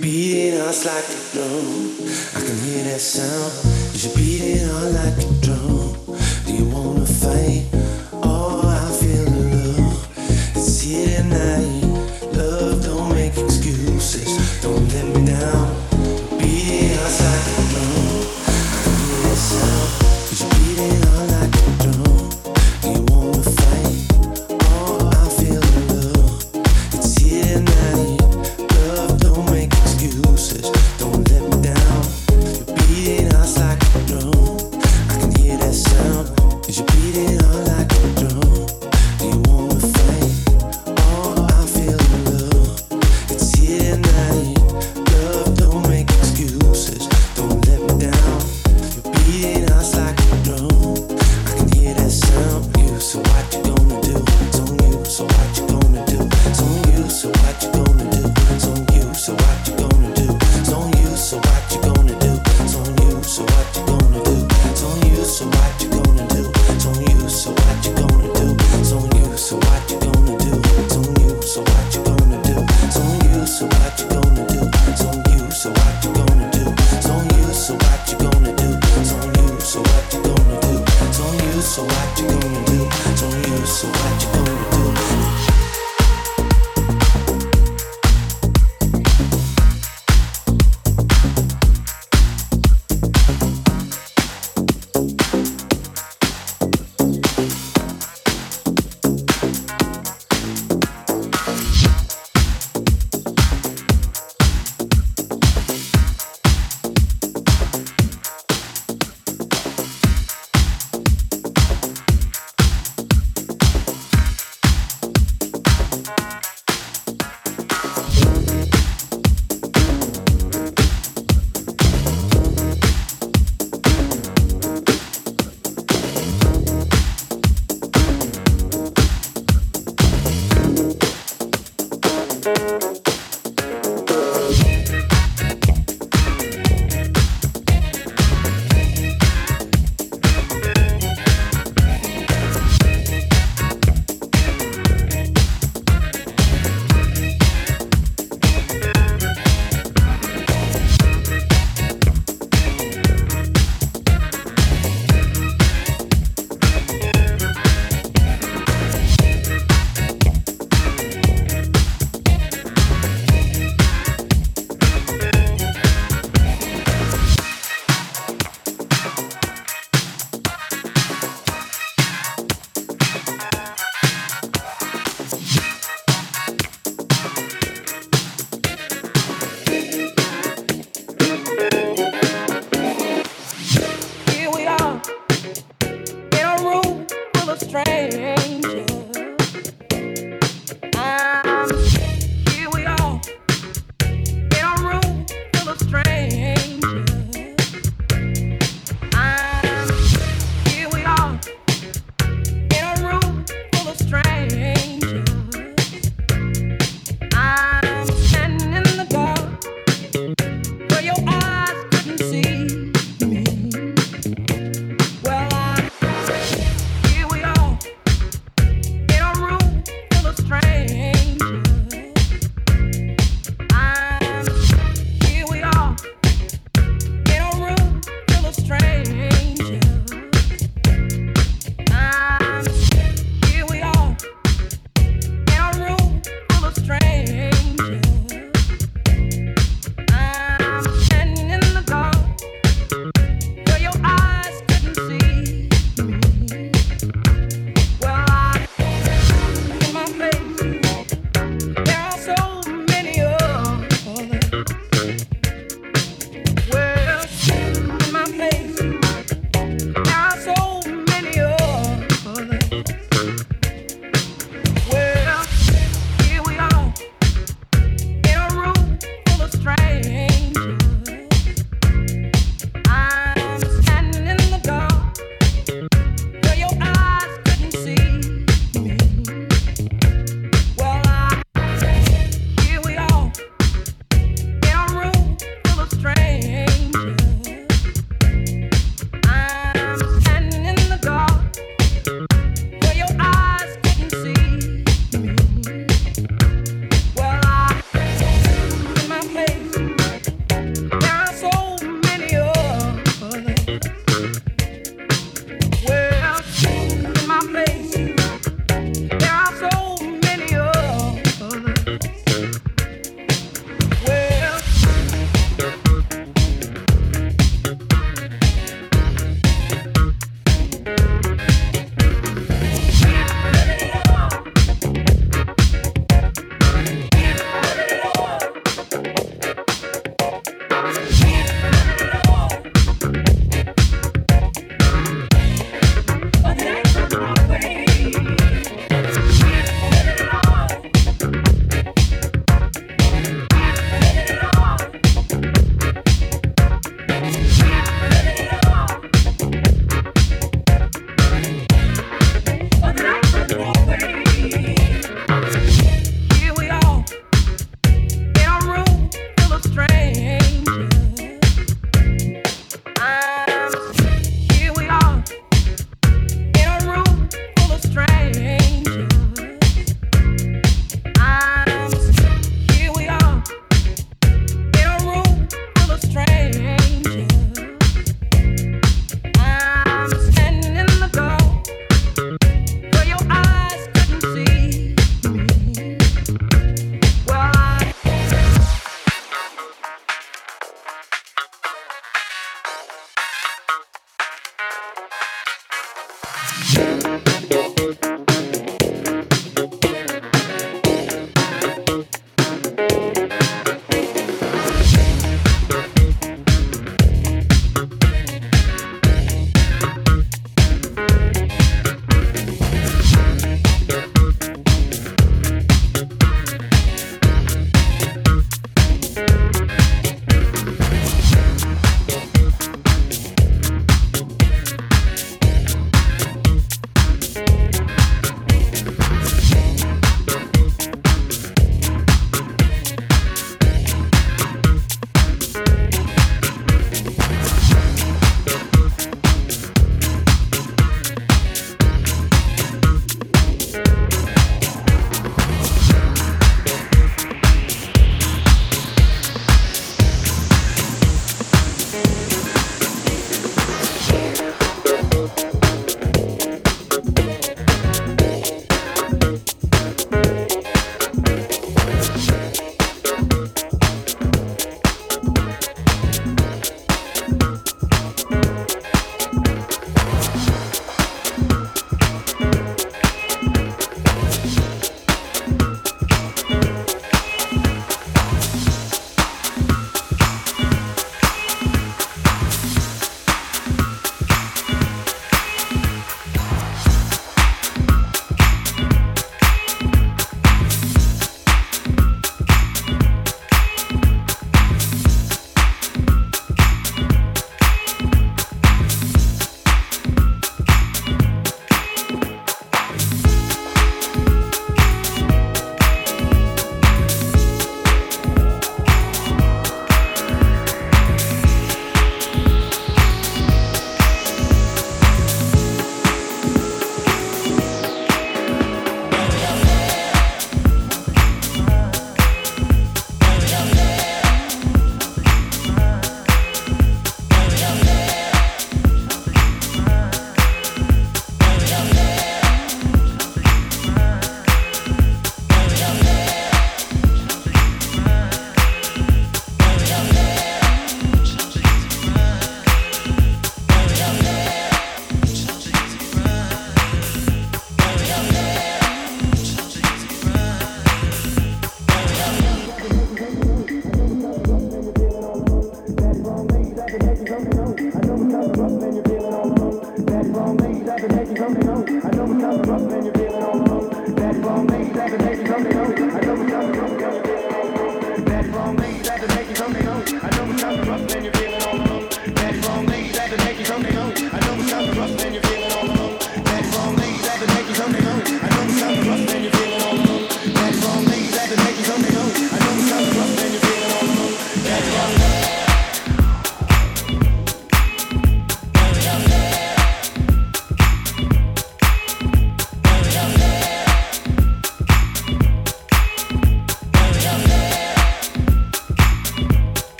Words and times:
beating 0.00 0.60
us 0.60 0.84
like 0.86 1.04
a 1.04 1.18
drum. 1.32 1.94
I 2.36 2.46
can 2.46 2.58
hear 2.64 2.84
that 2.84 3.00
sound. 3.00 3.52
You're 3.94 4.14
beating 4.14 4.68
on 4.70 4.94
like 4.94 5.18
a 5.18 5.44
drum. 5.44 5.77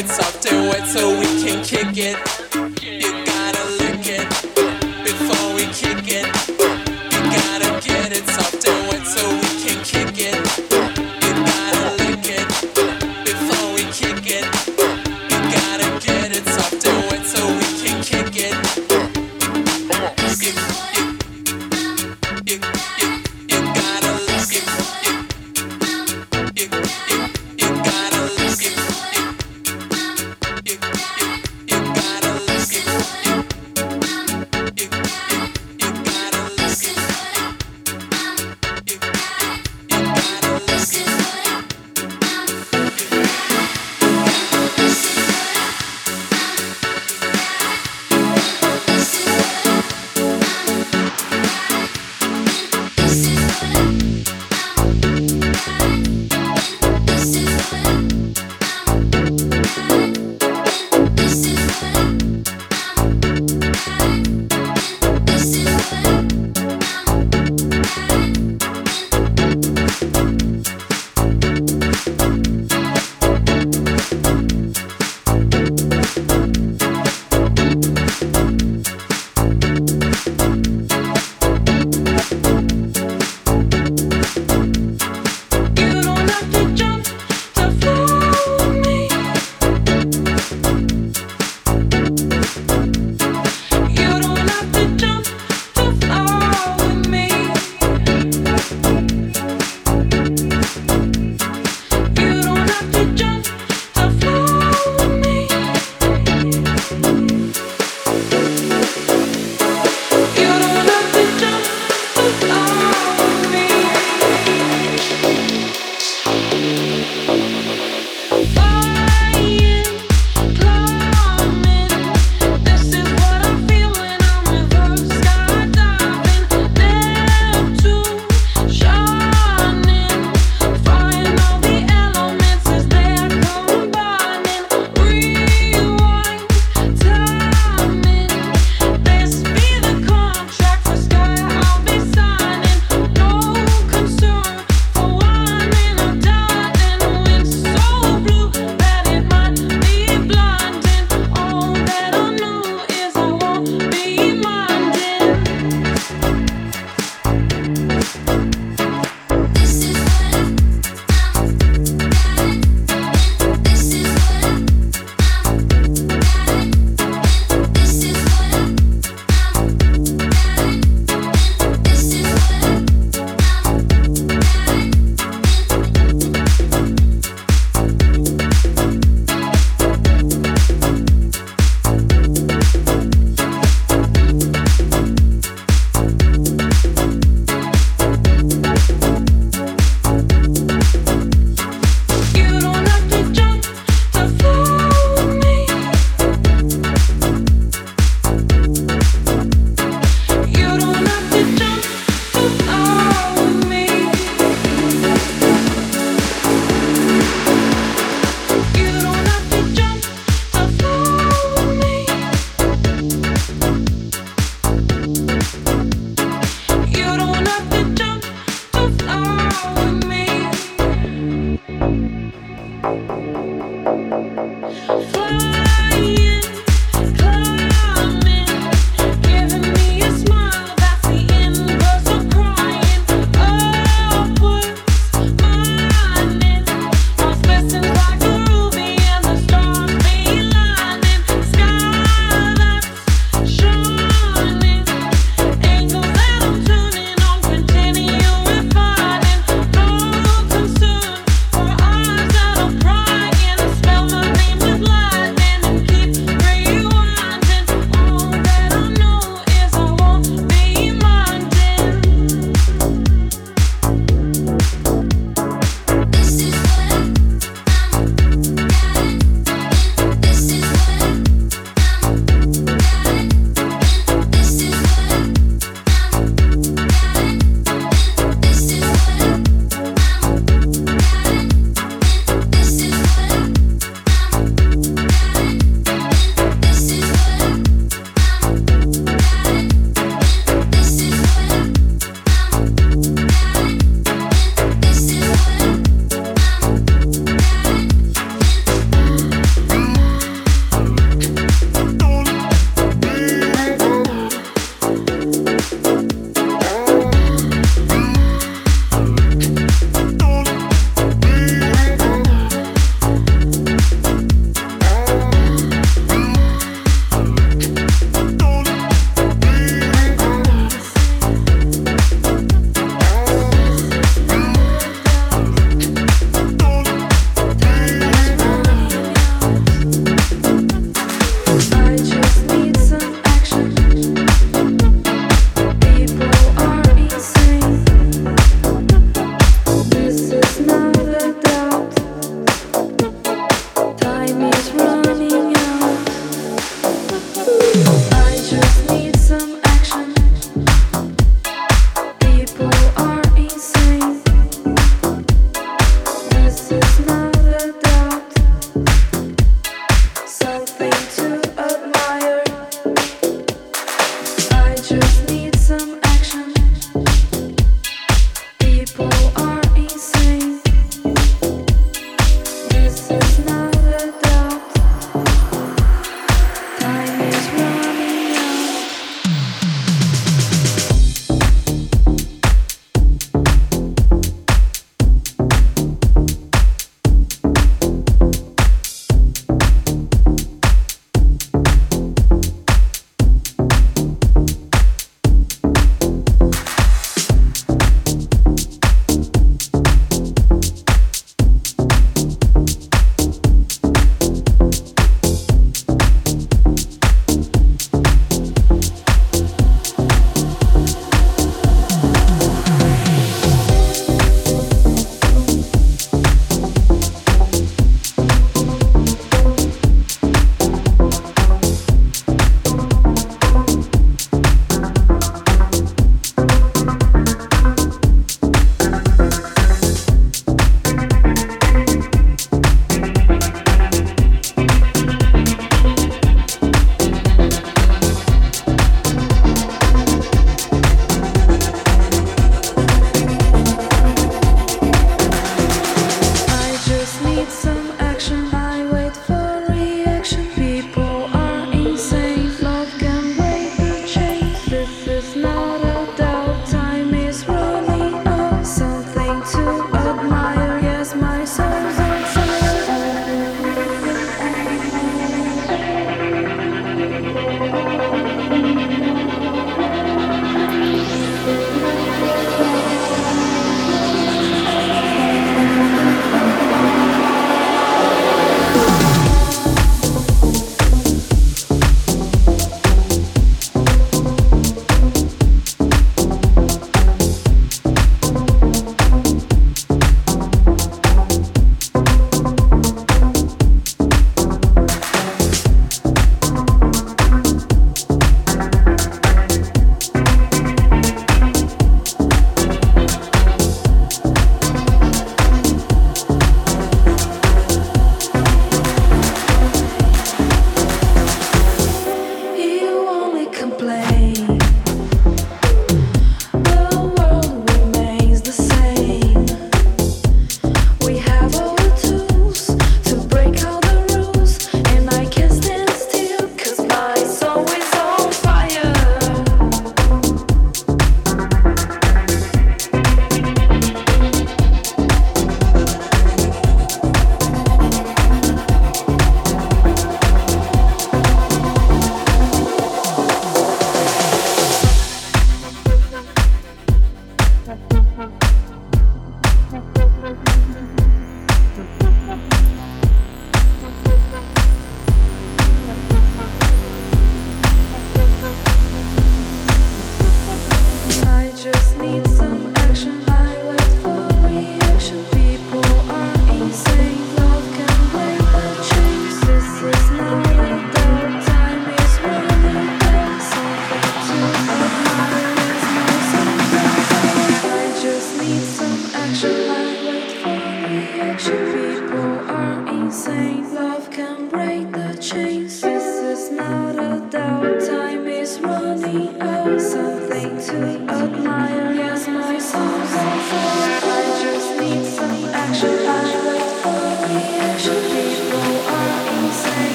It's 0.00 0.16
I'll 0.20 0.40
do 0.40 0.78
it 0.78 0.86
so 0.86 1.10
we 1.18 1.26
can 1.42 1.64
kick 1.64 1.96
it. 1.96 2.37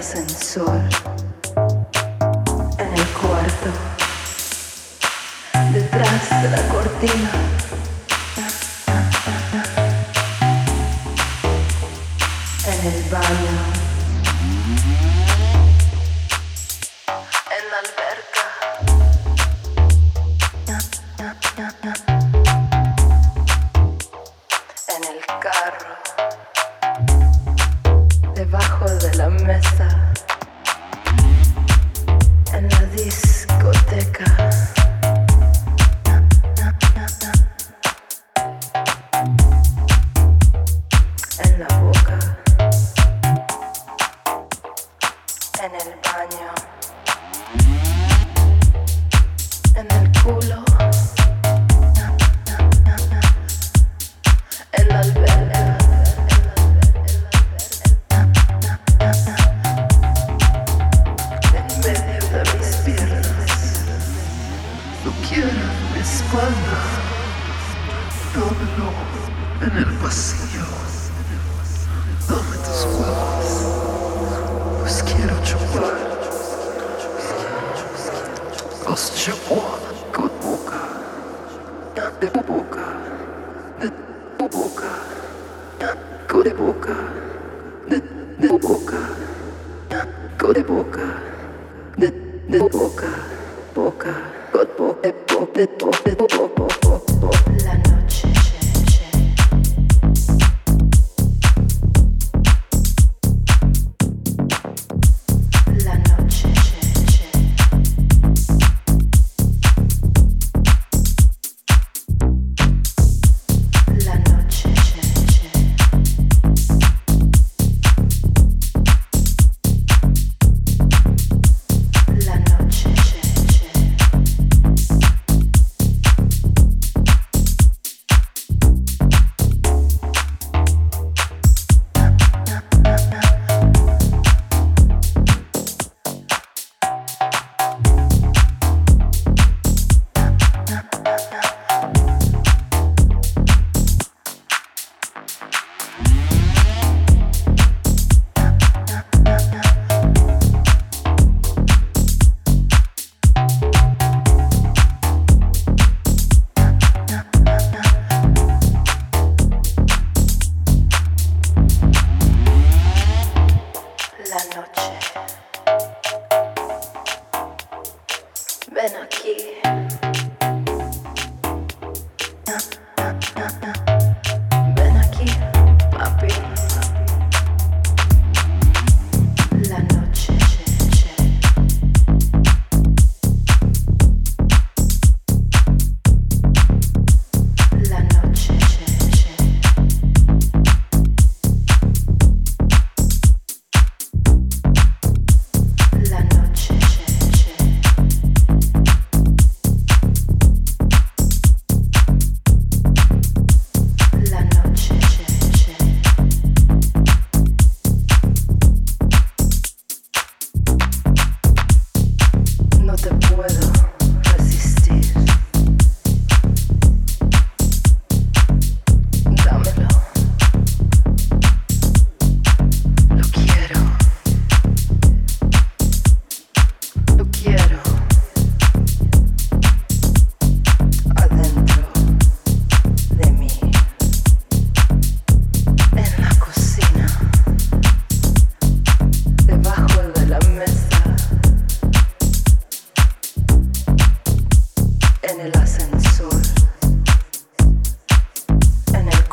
Ascensor, 0.00 0.80
en 2.78 2.94
el 2.94 3.06
cuarto, 3.20 3.70
detrás 5.74 6.42
de 6.42 6.50
la 6.50 6.68
cortina. 6.68 7.30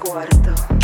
Cuarto, 0.08 0.77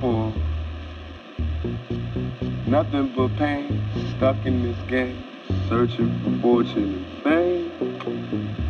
for 0.00 0.32
nothing 2.66 3.12
but 3.16 3.36
pain. 3.36 3.82
Stuck 4.16 4.46
in 4.46 4.62
this 4.62 4.78
game, 4.86 5.24
searching 5.68 6.20
for 6.22 6.40
fortune 6.40 7.04
and 7.04 7.22
fame. 7.24 8.63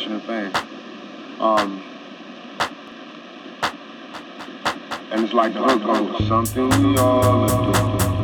unfortunate 0.00 0.52
thing. 0.52 1.40
Um, 1.40 1.82
and 5.10 5.24
it's 5.24 5.32
like 5.32 5.52
the 5.52 5.62
hook 5.62 5.82
goes, 5.84 6.28
something 6.28 6.68
we 6.82 6.96
all. 6.98 8.19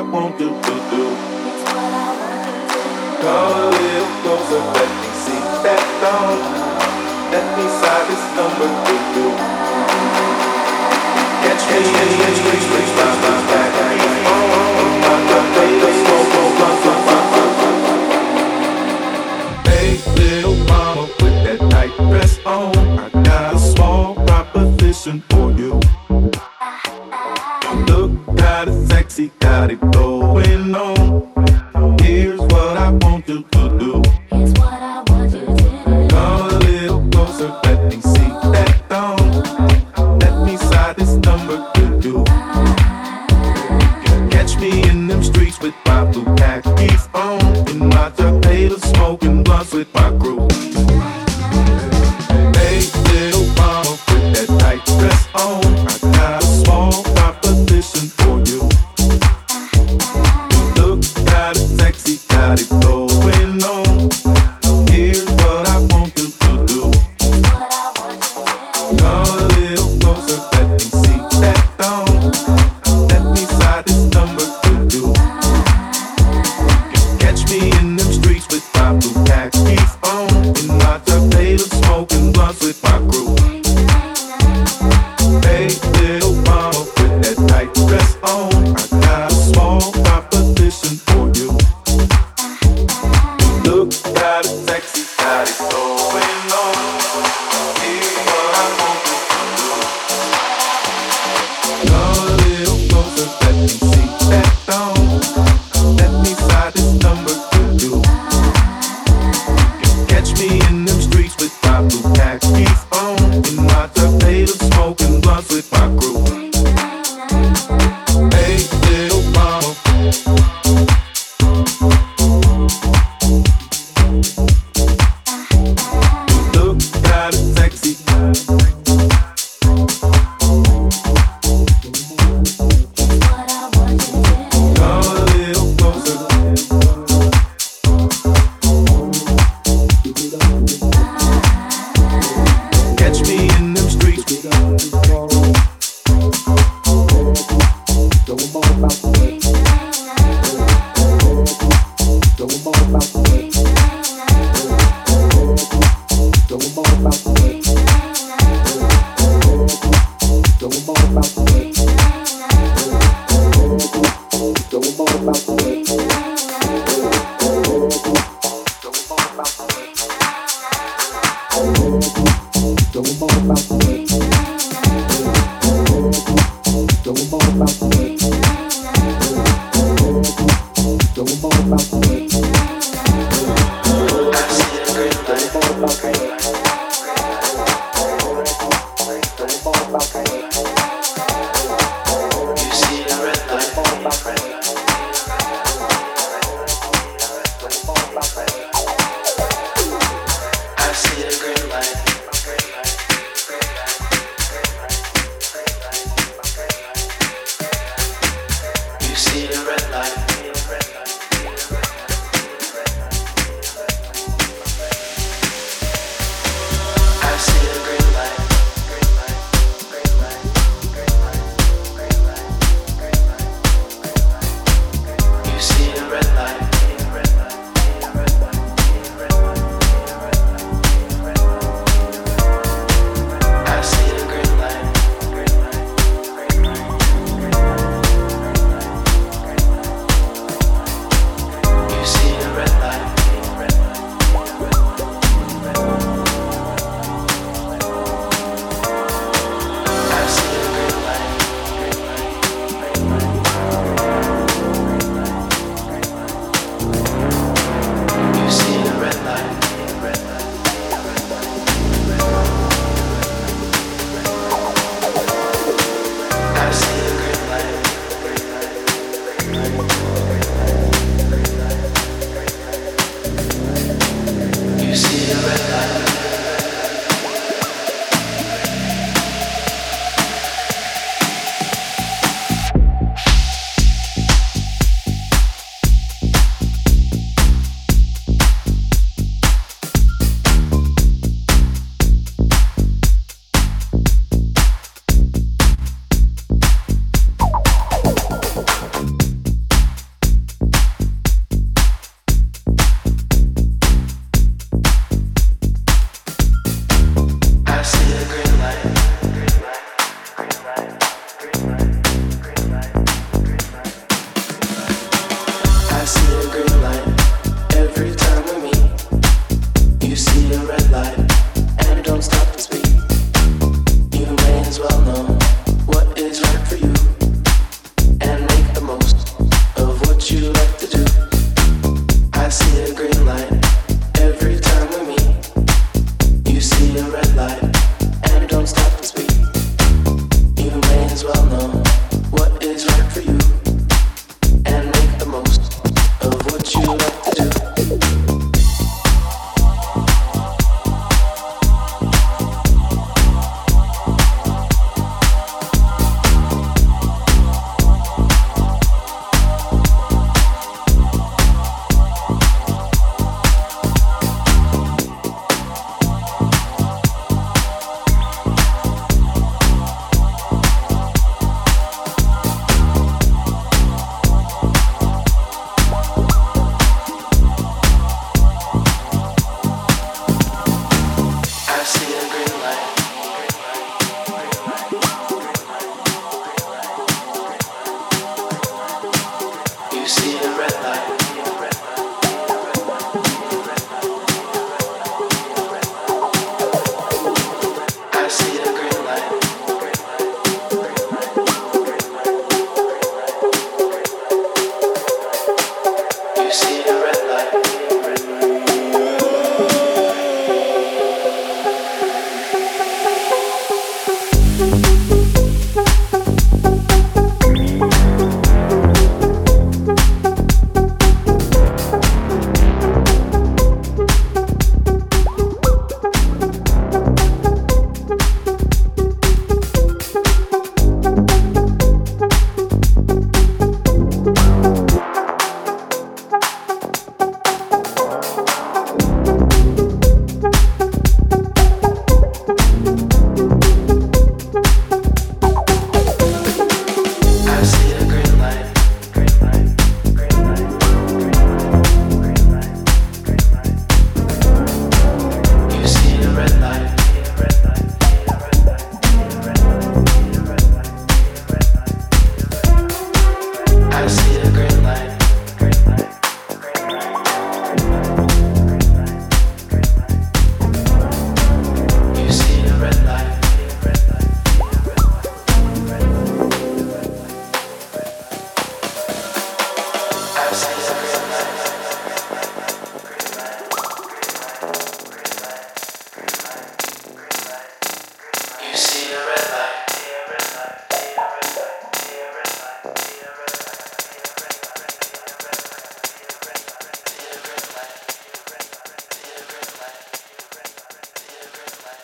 I 0.00 0.02
want 0.02 0.40
you 0.40 0.48
to 0.48 0.74
do. 0.88 1.04
Come 3.20 3.52
a 3.52 3.68
little 3.68 4.08
closer, 4.24 4.62
let 4.72 4.90
me 4.96 5.10
see 5.20 5.42
that 5.60 5.84
thong. 6.00 6.40
Let 7.28 7.44
me 7.52 7.68
side 7.68 8.08
this 8.08 8.24
number 8.32 8.64
with 8.80 9.12
you. 9.12 9.28
Catch 11.44 11.64
me, 11.68 11.84
catch 11.84 12.16
me, 12.16 12.32
catch 12.32 12.40
me, 12.48 12.80
catch 12.80 12.92
my, 12.96 13.12
my 13.20 13.44
back. 13.44 13.76
Oh, 14.24 14.32
oh, 14.56 14.80
oh, 14.80 14.88
my, 15.04 15.20
my, 15.28 15.44
baby, 15.52 15.92
go, 16.08 16.16
go, 16.32 16.42
go, 16.56 16.68
go, 16.80 16.92
go, 17.04 17.16
go, 17.36 17.44
go. 17.60 17.68
Hey, 19.68 20.00
little 20.16 20.56
mama, 20.64 21.04
put 21.20 21.34
that 21.44 21.60
tight 21.68 21.92
dress 22.08 22.40
on. 22.46 22.72
I 22.98 23.12
got 23.22 23.54
a 23.54 23.58
small 23.58 24.14
proposition 24.14 25.20
for 25.28 25.52
you. 25.52 25.78
Got 29.28 29.70
it 29.70 29.80
going 29.92 30.74
on. 30.74 30.89